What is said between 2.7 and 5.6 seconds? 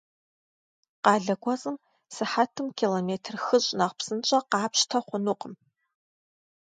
километр хыщӏ нэхъ псынщӏэ къапщтэ хъунукъым.